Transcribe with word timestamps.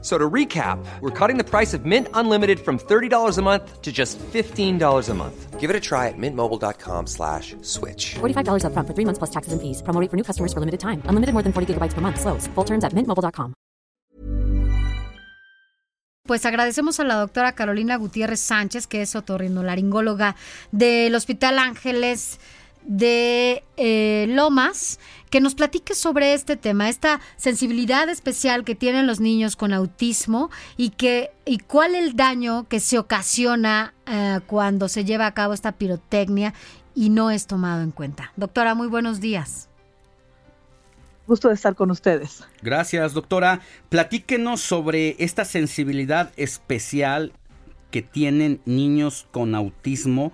So 0.00 0.16
to 0.16 0.30
recap, 0.30 0.78
we're 1.00 1.10
cutting 1.10 1.38
the 1.38 1.44
price 1.44 1.74
of 1.74 1.84
Mint 1.84 2.06
Unlimited 2.14 2.60
from 2.60 2.78
$30 2.78 3.36
a 3.36 3.42
month 3.42 3.82
to 3.82 3.90
just 3.90 4.16
$15 4.18 5.08
a 5.08 5.14
month. 5.14 5.58
Give 5.58 5.70
it 5.70 5.74
a 5.74 5.80
try 5.80 6.06
at 6.06 6.14
mintmobile.com 6.16 7.08
slash 7.08 7.56
switch. 7.62 8.14
$45 8.20 8.62
upfront 8.62 8.86
for 8.86 8.94
three 8.94 9.04
months 9.04 9.18
plus 9.18 9.30
taxes 9.30 9.52
and 9.52 9.60
fees. 9.60 9.82
Promo 9.82 10.00
rate 10.00 10.08
for 10.08 10.16
new 10.16 10.22
customers 10.22 10.52
for 10.52 10.60
limited 10.60 10.78
time. 10.78 11.02
Unlimited 11.08 11.34
more 11.34 11.42
than 11.42 11.52
40 11.52 11.74
gigabytes 11.74 11.94
per 11.94 12.00
month. 12.00 12.20
Slows. 12.20 12.46
Full 12.54 12.64
terms 12.64 12.84
at 12.84 12.94
mintmobile.com. 12.94 13.54
Pues 16.28 16.44
agradecemos 16.44 17.00
a 17.00 17.04
la 17.04 17.14
doctora 17.14 17.52
Carolina 17.52 17.96
Gutiérrez 17.96 18.40
Sánchez, 18.40 18.86
que 18.86 19.00
es 19.00 19.16
otorrinolaringóloga 19.16 20.36
del 20.72 21.14
Hospital 21.14 21.58
Ángeles 21.58 22.38
de 22.84 23.64
eh, 23.78 24.26
Lomas, 24.28 25.00
que 25.30 25.40
nos 25.40 25.54
platique 25.54 25.94
sobre 25.94 26.34
este 26.34 26.56
tema, 26.56 26.88
esta 26.88 27.20
sensibilidad 27.36 28.08
especial 28.08 28.64
que 28.64 28.74
tienen 28.74 29.06
los 29.06 29.20
niños 29.20 29.56
con 29.56 29.72
autismo 29.72 30.50
y 30.76 30.90
que 30.90 31.30
y 31.44 31.58
cuál 31.58 31.94
el 31.94 32.14
daño 32.14 32.66
que 32.68 32.80
se 32.80 32.98
ocasiona 32.98 33.94
eh, 34.06 34.40
cuando 34.46 34.88
se 34.88 35.04
lleva 35.04 35.26
a 35.26 35.34
cabo 35.34 35.54
esta 35.54 35.72
pirotecnia 35.72 36.54
y 36.94 37.10
no 37.10 37.30
es 37.30 37.46
tomado 37.46 37.82
en 37.82 37.90
cuenta. 37.90 38.32
Doctora, 38.36 38.74
muy 38.74 38.88
buenos 38.88 39.20
días. 39.20 39.68
Gusto 41.26 41.48
de 41.48 41.54
estar 41.54 41.74
con 41.74 41.90
ustedes. 41.90 42.42
Gracias, 42.62 43.12
doctora. 43.12 43.60
Platíquenos 43.90 44.62
sobre 44.62 45.14
esta 45.18 45.44
sensibilidad 45.44 46.32
especial 46.36 47.32
que 47.90 48.02
tienen 48.02 48.60
niños 48.64 49.26
con 49.30 49.54
autismo 49.54 50.32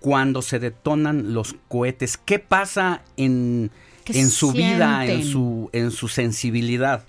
cuando 0.00 0.42
se 0.42 0.58
detonan 0.58 1.34
los 1.34 1.56
cohetes. 1.68 2.16
¿Qué 2.16 2.38
pasa 2.38 3.02
en, 3.16 3.70
en 4.08 4.30
su 4.30 4.52
vida, 4.52 5.06
en 5.06 5.24
su, 5.24 5.70
en 5.72 5.90
su 5.90 6.08
sensibilidad? 6.08 7.04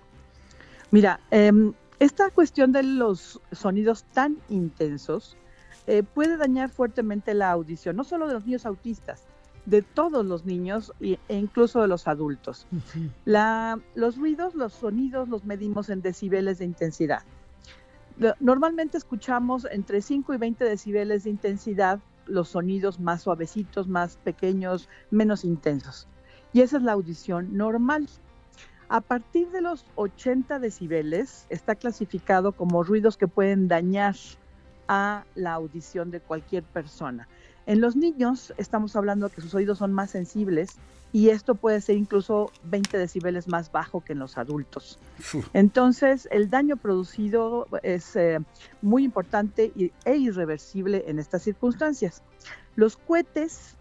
Mira, 0.92 1.20
em, 1.32 1.74
esta 2.00 2.30
cuestión 2.30 2.72
de 2.72 2.84
los 2.84 3.42
sonidos 3.52 4.04
tan 4.14 4.38
intensos 4.50 5.38
eh, 5.88 6.04
puede 6.04 6.38
dañar 6.38 6.70
fuertemente 6.70 7.34
la 7.34 7.52
audición, 7.52 7.96
no 7.96 8.04
solo 8.04 8.28
de 8.28 8.34
los 8.34 8.46
niños 8.46 8.66
autistas, 8.66 9.24
de 9.66 9.82
todos 9.82 10.26
los 10.26 10.46
niños 10.46 10.94
e 11.00 11.18
incluso 11.30 11.82
de 11.82 11.88
los 11.88 12.08
adultos. 12.08 12.66
la, 13.26 13.80
los 13.96 14.18
ruidos, 14.18 14.56
los 14.56 14.74
sonidos 14.74 15.30
los 15.30 15.46
medimos 15.46 15.90
en 15.90 16.02
decibeles 16.02 16.60
de 16.60 16.66
intensidad. 16.66 17.24
Normalmente 18.40 18.98
escuchamos 18.98 19.66
entre 19.72 20.02
5 20.02 20.34
y 20.34 20.38
20 20.38 20.66
decibeles 20.66 21.24
de 21.24 21.30
intensidad 21.30 22.00
los 22.26 22.50
sonidos 22.50 23.00
más 23.00 23.24
suavecitos, 23.24 23.88
más 23.88 24.18
pequeños, 24.18 24.90
menos 25.10 25.46
intensos. 25.46 26.08
Y 26.54 26.62
esa 26.62 26.78
es 26.78 26.84
la 26.84 26.94
audición 26.94 27.56
normal. 27.56 28.08
A 28.90 29.02
partir 29.02 29.50
de 29.52 29.62
los 29.62 29.86
80 29.96 30.58
decibeles 30.60 31.46
está 31.50 31.76
clasificado 31.76 32.54
como 32.54 32.84
ruidos 32.84 33.18
que 33.18 33.28
pueden 33.28 33.68
dañar 33.68 34.16
a 34.88 35.26
la 35.36 35.54
audición 35.54 36.10
de 36.10 36.20
cualquier 36.20 36.64
persona. 36.64 37.28
En 37.68 37.82
los 37.82 37.96
niños 37.96 38.52
estamos 38.58 38.96
hablando 38.96 39.30
que 39.30 39.42
sus 39.42 39.54
oídos 39.54 39.78
son 39.78 39.94
más 39.94 40.10
sensibles 40.10 40.80
y 41.14 41.30
esto 41.30 41.54
puede 41.54 41.82
ser 41.82 41.98
incluso 41.98 42.52
20 42.64 42.98
decibeles 42.98 43.48
más 43.48 43.72
bajo 43.72 44.04
que 44.04 44.14
en 44.14 44.20
los 44.20 44.40
adultos. 44.40 44.98
Entonces, 45.54 46.28
el 46.32 46.50
daño 46.50 46.78
producido 46.78 47.68
es 47.84 48.16
eh, 48.16 48.40
muy 48.82 49.04
importante 49.04 49.72
e 50.06 50.16
irreversible 50.16 51.04
en 51.08 51.20
estas 51.20 51.44
circunstancias. 51.44 52.24
Los 52.76 52.98
cohetes 52.98 53.76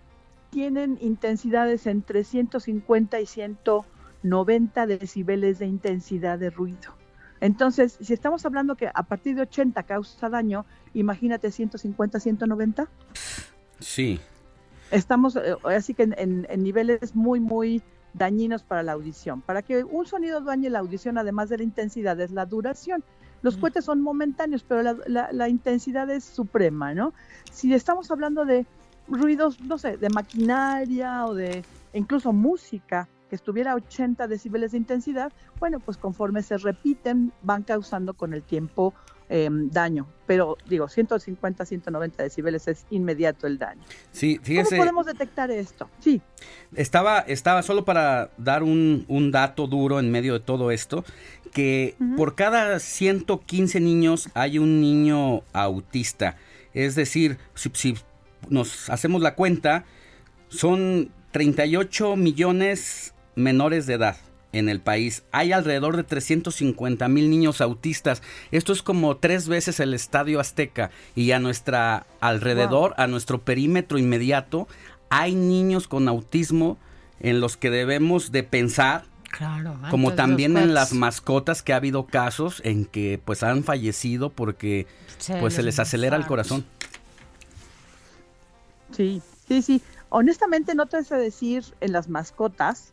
tienen 0.51 0.99
intensidades 1.01 1.87
entre 1.87 2.25
150 2.25 3.21
y 3.21 3.27
190 3.27 4.87
decibeles 4.87 5.59
de 5.59 5.67
intensidad 5.67 6.39
de 6.39 6.51
ruido. 6.51 6.99
Entonces, 7.41 7.99
si 8.01 8.13
estamos 8.13 8.45
hablando 8.47 8.77
que 8.77 8.91
a 8.93 9.03
partir 9.03 9.37
de 9.37 9.43
80 9.43 9.83
causa 9.85 10.29
daño, 10.29 10.65
imagínate 10.95 11.51
150, 11.51 12.19
190. 12.19 12.89
Sí. 13.81 14.21
Estamos 14.91 15.37
eh, 15.37 15.57
así 15.65 15.95
que 15.95 16.09
en, 16.17 16.47
niveles 16.63 17.15
muy, 17.15 17.41
muy 17.41 17.83
dañinos 18.15 18.63
para 18.65 18.83
la 18.83 18.93
audición. 18.93 19.41
Para 19.41 19.63
que 19.63 19.85
un 19.85 20.07
sonido 20.07 20.41
dañe 20.41 20.71
la 20.71 20.81
audición, 20.81 21.19
además 21.19 21.49
de 21.49 21.59
la 21.59 21.65
intensidad, 21.65 22.21
es 22.21 22.33
la 22.33 22.47
duración. 22.47 23.05
Los 23.43 23.57
mm. 23.57 23.61
cohetes 23.61 23.85
son 23.85 24.01
momentáneos, 24.01 24.65
pero 24.67 24.97
la, 25.07 25.49
intensidad 25.49 26.11
es 26.11 26.25
suprema, 26.25 26.95
¿no? 26.95 27.13
Si 27.53 27.73
estamos 27.73 28.11
hablando 28.11 28.45
de 28.45 28.67
ruidos, 29.09 29.61
no 29.61 29.79
sé, 29.79 29.97
de 29.97 30.09
maquinaria 30.11 31.27
o 31.27 31.35
de 31.35 31.65
incluso 31.93 32.33
música 32.33 33.09
que 33.29 33.37
estuviera 33.37 33.73
a 33.73 33.75
80 33.75 34.27
decibeles 34.27 34.73
de 34.73 34.79
intensidad, 34.79 35.33
bueno, 35.61 35.81
pues 35.81 35.99
conforme 35.99 36.43
se 36.43 36.57
repiten, 36.57 37.33
van 37.43 37.63
causando 37.63 38.15
con 38.15 38.33
el 38.33 38.43
tiempo 38.43 38.95
Em, 39.31 39.69
daño. 39.69 40.07
Pero 40.27 40.57
digo, 40.67 40.89
150, 40.89 41.67
190 41.67 42.23
decibeles 42.23 42.67
es 42.67 42.87
inmediato 42.89 43.47
el 43.47 43.59
daño. 43.59 43.83
Sí, 44.11 44.41
fíjese. 44.43 44.71
¿Cómo 44.71 44.83
podemos 44.83 45.07
detectar 45.07 45.51
esto? 45.51 45.91
Sí. 45.99 46.23
Estaba, 46.75 47.21
estaba 47.21 47.63
solo 47.63 47.85
para 47.85 48.31
dar 48.39 48.63
un, 48.63 49.05
un 49.07 49.31
dato 49.31 49.67
duro 49.67 50.01
en 50.01 50.11
medio 50.11 50.33
de 50.33 50.41
todo 50.41 50.71
esto, 50.71 51.05
que 51.53 51.95
por 52.17 52.37
cada 52.37 52.79
115 52.79 53.81
niños 53.81 54.31
hay 54.33 54.59
un 54.59 54.81
niño 54.81 55.43
autista. 55.53 56.37
Es 56.73 56.95
decir, 56.95 57.37
si, 57.55 57.71
si 57.75 57.97
nos 58.49 58.91
hacemos 58.91 59.23
la 59.23 59.35
cuenta, 59.35 59.85
son 60.49 61.11
38 61.33 62.17
millones 62.17 63.15
menores 63.35 63.87
de 63.87 63.95
edad 63.95 64.17
en 64.53 64.69
el 64.69 64.81
país. 64.81 65.25
Hay 65.33 65.53
alrededor 65.53 65.97
de 65.97 66.05
350 66.05 67.09
mil 67.09 67.31
niños 67.31 67.61
autistas. 67.61 68.23
Esto 68.51 68.73
es 68.73 68.83
como 68.83 69.17
tres 69.17 69.49
veces 69.49 69.81
el 69.81 69.95
Estadio 69.95 70.41
Azteca. 70.41 70.91
Y 71.15 71.33
a 71.33 71.39
nuestra 71.39 72.07
alrededor, 72.21 72.95
a 72.97 73.07
nuestro 73.07 73.43
perímetro 73.43 73.99
inmediato, 73.99 74.69
hay 75.11 75.35
niños 75.35 75.89
con 75.89 76.09
autismo 76.09 76.79
en 77.21 77.41
los 77.41 77.57
que 77.57 77.71
debemos 77.71 78.33
de 78.33 78.43
pensar. 78.43 79.05
Claro, 79.31 79.77
como 79.91 80.15
también 80.15 80.57
en 80.57 80.73
las 80.73 80.95
mascotas 80.95 81.63
que 81.63 81.75
ha 81.75 81.77
habido 81.77 82.07
casos 82.07 82.63
en 82.65 82.87
que 82.87 83.21
pues 83.23 83.43
han 83.43 83.63
fallecido 83.63 84.31
porque 84.31 84.87
pues 85.39 85.53
se 85.53 85.63
les 85.63 85.79
acelera 85.79 86.17
el 86.17 86.27
corazón. 86.27 86.65
Sí, 88.91 89.23
sí, 89.47 89.63
sí. 89.63 89.83
Honestamente 90.09 90.75
no 90.75 90.87
te 90.87 91.05
sé 91.05 91.17
decir 91.17 91.65
en 91.81 91.93
las 91.93 92.09
mascotas, 92.09 92.93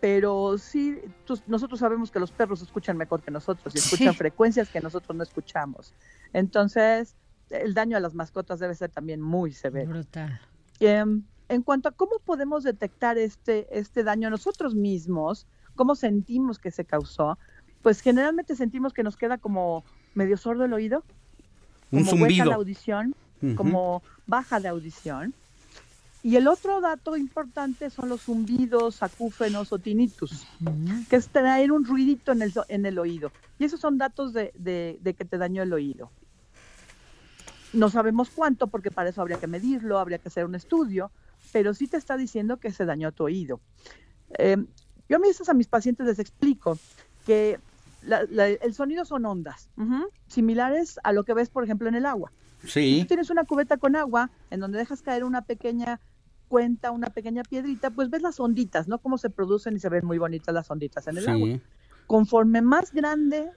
pero 0.00 0.58
sí, 0.58 0.98
nosotros 1.46 1.80
sabemos 1.80 2.10
que 2.10 2.18
los 2.18 2.32
perros 2.32 2.60
escuchan 2.60 2.96
mejor 2.96 3.22
que 3.22 3.30
nosotros 3.30 3.74
y 3.74 3.78
escuchan 3.78 4.14
frecuencias 4.14 4.68
que 4.68 4.80
nosotros 4.80 5.16
no 5.16 5.22
escuchamos. 5.22 5.94
Entonces, 6.32 7.14
el 7.50 7.74
daño 7.74 7.96
a 7.96 8.00
las 8.00 8.14
mascotas 8.14 8.58
debe 8.58 8.74
ser 8.74 8.90
también 8.90 9.20
muy 9.20 9.52
severo. 9.52 9.90
Brutal. 9.90 10.40
Em, 10.80 11.22
en 11.48 11.62
cuanto 11.62 11.88
a 11.88 11.92
cómo 11.92 12.18
podemos 12.24 12.64
detectar 12.64 13.18
este, 13.18 13.66
este 13.70 14.02
daño 14.02 14.28
a 14.28 14.30
nosotros 14.30 14.74
mismos, 14.74 15.46
cómo 15.74 15.94
sentimos 15.94 16.58
que 16.58 16.70
se 16.70 16.84
causó, 16.84 17.38
pues 17.82 18.00
generalmente 18.00 18.56
sentimos 18.56 18.92
que 18.92 19.02
nos 19.02 19.16
queda 19.16 19.38
como 19.38 19.84
medio 20.14 20.36
sordo 20.36 20.64
el 20.64 20.72
oído, 20.72 21.04
un 21.90 22.04
como 22.04 22.22
zumbido. 22.22 22.46
la 22.46 22.56
audición, 22.56 23.14
como 23.56 24.02
baja 24.26 24.60
de 24.60 24.68
audición. 24.68 25.34
Y 26.24 26.36
el 26.36 26.46
otro 26.46 26.80
dato 26.80 27.16
importante 27.16 27.90
son 27.90 28.08
los 28.08 28.22
zumbidos, 28.22 29.02
acúfenos 29.02 29.72
o 29.72 29.78
tinnitus, 29.78 30.46
que 31.10 31.16
es 31.16 31.28
traer 31.28 31.72
un 31.72 31.84
ruidito 31.84 32.30
en 32.30 32.42
el, 32.42 32.52
en 32.68 32.86
el 32.86 32.98
oído. 32.98 33.32
Y 33.58 33.64
esos 33.64 33.80
son 33.80 33.98
datos 33.98 34.32
de, 34.32 34.52
de, 34.54 35.14
que 35.14 35.24
te 35.24 35.36
dañó 35.36 35.62
el 35.64 35.72
oído. 35.72 36.10
No 37.72 37.90
sabemos 37.90 38.30
cuánto, 38.30 38.68
porque 38.68 38.92
para 38.92 39.10
eso 39.10 39.20
habría 39.20 39.40
que 39.40 39.48
medirlo, 39.48 39.98
habría 39.98 40.18
que 40.18 40.28
hacer 40.28 40.44
un 40.44 40.54
estudio, 40.54 41.10
pero 41.52 41.74
sí 41.74 41.88
te 41.88 41.96
está 41.96 42.16
diciendo 42.16 42.58
que 42.58 42.70
se 42.70 42.84
dañó 42.84 43.10
tu 43.10 43.24
oído. 43.24 43.60
Eh, 44.38 44.64
yo 45.08 45.16
a 45.16 45.18
mí 45.18 45.28
a 45.46 45.54
mis 45.54 45.68
pacientes 45.68 46.06
les 46.06 46.20
explico 46.20 46.78
que 47.26 47.58
el 48.62 48.74
sonido 48.74 49.04
son 49.04 49.26
ondas, 49.26 49.68
similares 50.26 50.98
a 51.02 51.12
lo 51.12 51.24
que 51.24 51.34
ves, 51.34 51.50
por 51.50 51.64
ejemplo, 51.64 51.88
en 51.88 51.94
el 51.94 52.06
agua. 52.06 52.32
Sí. 52.64 52.96
Si 52.96 53.00
tú 53.02 53.08
tienes 53.08 53.30
una 53.30 53.44
cubeta 53.44 53.76
con 53.76 53.96
agua 53.96 54.30
en 54.50 54.60
donde 54.60 54.78
dejas 54.78 55.02
caer 55.02 55.24
una 55.24 55.42
pequeña 55.42 56.00
cuenta 56.52 56.90
una 56.90 57.08
pequeña 57.08 57.42
piedrita, 57.44 57.88
pues 57.88 58.10
ves 58.10 58.20
las 58.20 58.38
onditas, 58.38 58.86
¿no? 58.86 58.98
Cómo 58.98 59.16
se 59.16 59.30
producen 59.30 59.74
y 59.74 59.80
se 59.80 59.88
ven 59.88 60.04
muy 60.04 60.18
bonitas 60.18 60.54
las 60.54 60.70
onditas 60.70 61.08
en 61.08 61.16
el 61.16 61.26
agua. 61.26 61.58
Conforme 62.06 62.60
más 62.60 62.92
grande 62.92 63.50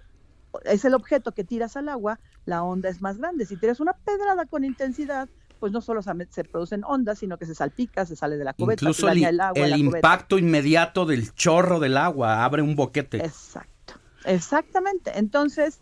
es 0.63 0.86
el 0.86 0.94
objeto 0.94 1.34
que 1.34 1.44
tiras 1.44 1.75
al 1.75 1.90
agua, 1.90 2.22
la 2.46 2.63
onda 2.63 2.88
es 2.88 3.02
más 3.02 3.18
grande. 3.18 3.46
Si 3.46 3.57
tiras 3.57 3.81
una 3.81 3.92
pedrada 3.92 4.46
con 4.46 4.63
intensidad, 4.63 5.28
pues 5.60 5.74
no 5.74 5.81
solo 5.81 6.02
se 6.02 6.44
producen 6.46 6.86
ondas, 6.86 7.19
sino 7.19 7.38
que 7.38 7.46
se 7.46 7.54
salpica, 7.54 8.06
se 8.06 8.16
sale 8.16 8.38
de 8.38 8.46
la 8.46 8.54
cubeta. 8.54 8.86
Incluso 8.86 9.10
el, 9.10 9.25
el 9.56 9.78
impacto 9.78 10.38
inmediato 10.38 11.06
del 11.06 11.34
chorro 11.34 11.81
del 11.81 11.98
agua 11.98 12.46
abre 12.46 12.62
un 12.62 12.78
boquete. 12.78 13.18
Exacto. 13.18 13.96
Exactamente. 14.24 15.12
Entonces, 15.19 15.81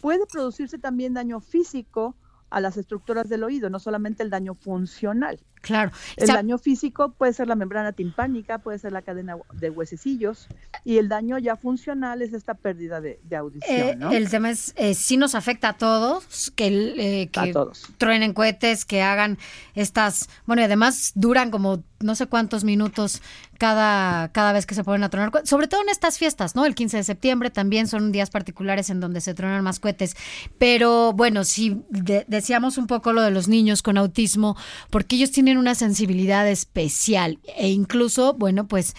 puede 0.00 0.26
producirse 0.26 0.78
también 0.78 1.14
daño 1.14 1.40
físico 1.40 2.14
a 2.52 2.60
las 2.60 2.76
estructuras 2.76 3.28
del 3.28 3.44
oído, 3.44 3.70
no 3.70 3.78
solamente 3.78 4.22
el 4.22 4.30
daño 4.30 4.54
funcional. 4.54 5.40
Claro. 5.62 5.92
El 6.16 6.26
daño 6.26 6.58
físico 6.58 7.12
puede 7.12 7.32
ser 7.32 7.46
la 7.46 7.54
membrana 7.54 7.92
timpánica, 7.92 8.58
puede 8.58 8.78
ser 8.78 8.92
la 8.92 9.02
cadena 9.02 9.36
de 9.54 9.70
huesecillos 9.70 10.48
y 10.84 10.98
el 10.98 11.08
daño 11.08 11.38
ya 11.38 11.56
funcional 11.56 12.20
es 12.20 12.32
esta 12.32 12.54
pérdida 12.54 13.00
de, 13.00 13.20
audición. 13.36 13.78
Eh, 13.78 13.94
¿no? 13.96 14.10
El 14.10 14.28
tema 14.28 14.50
es, 14.50 14.74
eh, 14.76 14.94
sí 14.94 15.16
nos 15.16 15.36
afecta 15.36 15.70
a 15.70 15.72
todos, 15.78 16.52
que, 16.56 16.66
eh, 16.66 17.28
que 17.28 17.54
truenen 17.96 18.34
cohetes, 18.34 18.84
que 18.84 19.02
hagan 19.02 19.38
estas, 19.74 20.28
bueno, 20.46 20.62
y 20.62 20.64
además 20.64 21.12
duran 21.14 21.52
como 21.52 21.84
no 22.02 22.14
sé 22.14 22.26
cuántos 22.26 22.64
minutos 22.64 23.22
cada, 23.58 24.30
cada 24.32 24.52
vez 24.52 24.66
que 24.66 24.74
se 24.74 24.84
ponen 24.84 25.04
a 25.04 25.10
tronar, 25.10 25.30
sobre 25.44 25.68
todo 25.68 25.82
en 25.82 25.88
estas 25.88 26.18
fiestas, 26.18 26.54
¿no? 26.54 26.64
El 26.64 26.74
15 26.74 26.98
de 26.98 27.04
septiembre 27.04 27.50
también 27.50 27.86
son 27.86 28.12
días 28.12 28.30
particulares 28.30 28.90
en 28.90 29.00
donde 29.00 29.20
se 29.20 29.34
tronan 29.34 29.62
más 29.62 29.80
cohetes. 29.80 30.16
Pero 30.58 31.12
bueno, 31.12 31.44
si 31.44 31.82
decíamos 32.26 32.78
un 32.78 32.86
poco 32.86 33.12
lo 33.12 33.22
de 33.22 33.30
los 33.30 33.48
niños 33.48 33.82
con 33.82 33.98
autismo, 33.98 34.56
porque 34.90 35.16
ellos 35.16 35.30
tienen 35.30 35.58
una 35.58 35.74
sensibilidad 35.74 36.48
especial 36.48 37.38
e 37.56 37.68
incluso, 37.70 38.34
bueno, 38.34 38.66
pues 38.66 38.94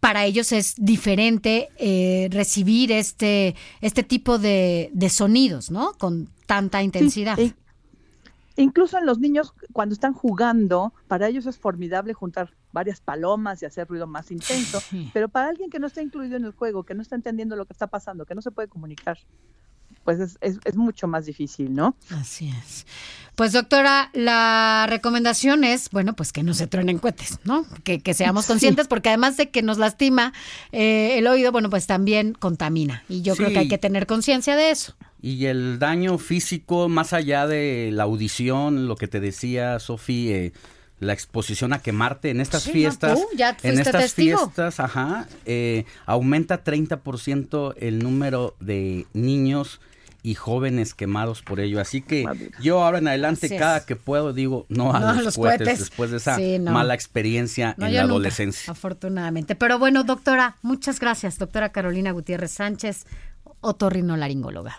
para 0.00 0.24
ellos 0.24 0.52
es 0.52 0.74
diferente 0.76 1.68
eh, 1.78 2.28
recibir 2.30 2.92
este, 2.92 3.56
este 3.80 4.02
tipo 4.02 4.38
de, 4.38 4.90
sonidos, 5.10 5.70
¿no? 5.70 5.94
Con 5.98 6.28
tanta 6.46 6.82
intensidad. 6.82 7.38
Incluso 8.56 8.98
en 8.98 9.06
los 9.06 9.18
niños, 9.18 9.54
cuando 9.72 9.92
están 9.92 10.12
jugando, 10.12 10.92
para 11.08 11.28
ellos 11.28 11.46
es 11.46 11.58
formidable 11.58 12.14
juntar 12.14 12.54
varias 12.72 13.00
palomas 13.00 13.62
y 13.62 13.66
hacer 13.66 13.88
ruido 13.88 14.06
más 14.06 14.30
intenso, 14.30 14.82
pero 15.12 15.28
para 15.28 15.48
alguien 15.48 15.70
que 15.70 15.78
no 15.78 15.86
está 15.86 16.02
incluido 16.02 16.36
en 16.36 16.44
el 16.44 16.52
juego, 16.52 16.84
que 16.84 16.94
no 16.94 17.02
está 17.02 17.16
entendiendo 17.16 17.56
lo 17.56 17.66
que 17.66 17.72
está 17.72 17.86
pasando, 17.86 18.26
que 18.26 18.34
no 18.34 18.42
se 18.42 18.50
puede 18.50 18.68
comunicar, 18.68 19.18
pues 20.04 20.20
es, 20.20 20.38
es, 20.40 20.76
mucho 20.76 21.08
más 21.08 21.26
difícil, 21.26 21.74
¿no? 21.74 21.96
Así 22.10 22.48
es. 22.48 22.86
Pues 23.34 23.52
doctora, 23.52 24.10
la 24.14 24.86
recomendación 24.88 25.64
es, 25.64 25.90
bueno, 25.90 26.14
pues 26.14 26.32
que 26.32 26.42
no 26.42 26.54
se 26.54 26.66
truenen 26.66 26.98
cohetes, 26.98 27.40
¿no? 27.44 27.66
Que, 27.82 28.00
seamos 28.14 28.46
conscientes, 28.46 28.88
porque 28.88 29.08
además 29.08 29.36
de 29.36 29.50
que 29.50 29.62
nos 29.62 29.78
lastima 29.78 30.32
eh, 30.70 31.18
el 31.18 31.26
oído, 31.26 31.50
bueno, 31.52 31.68
pues 31.68 31.86
también 31.86 32.32
contamina. 32.34 33.04
Y 33.08 33.22
yo 33.22 33.36
creo 33.36 33.50
que 33.50 33.58
hay 33.58 33.68
que 33.68 33.78
tener 33.78 34.06
conciencia 34.06 34.56
de 34.56 34.70
eso. 34.70 34.96
Y 35.20 35.46
el 35.46 35.78
daño 35.78 36.18
físico, 36.18 36.88
más 36.88 37.12
allá 37.12 37.46
de 37.46 37.90
la 37.92 38.04
audición, 38.04 38.86
lo 38.86 38.96
que 38.96 39.08
te 39.08 39.20
decía 39.20 39.78
Sofía, 39.78 40.36
eh, 40.36 40.52
la 40.98 41.12
exposición 41.12 41.72
a 41.72 41.80
quemarte 41.80 42.30
en 42.30 42.40
estas 42.40 42.64
fiestas, 42.64 43.18
en 43.62 43.78
estas 43.78 44.14
fiestas, 44.14 44.80
ajá, 44.80 45.28
eh, 45.44 45.84
aumenta 46.06 46.64
30% 46.64 47.74
el 47.78 47.98
número 47.98 48.56
de 48.60 49.06
niños 49.12 49.80
y 50.22 50.34
jóvenes 50.34 50.94
quemados 50.94 51.42
por 51.42 51.60
ello. 51.60 51.80
Así 51.80 52.00
que 52.00 52.24
yo 52.60 52.82
ahora 52.82 52.98
en 52.98 53.08
adelante, 53.08 53.54
cada 53.56 53.84
que 53.84 53.94
puedo, 53.94 54.32
digo 54.32 54.66
no 54.68 54.92
a 54.92 55.14
los, 55.14 55.36
cohetes, 55.36 55.78
después 55.78 56.10
de 56.10 56.16
esa 56.16 56.38
mala 56.62 56.94
experiencia 56.94 57.76
en 57.78 57.94
la 57.94 58.02
adolescencia. 58.02 58.72
afortunadamente. 58.72 59.54
Pero 59.54 59.78
bueno, 59.78 60.02
doctora, 60.02 60.56
muchas 60.62 60.98
gracias, 60.98 61.38
doctora 61.38 61.70
Carolina 61.70 62.10
Gutiérrez 62.10 62.52
Sánchez, 62.52 63.06
otorrinolaringóloga. 63.60 64.78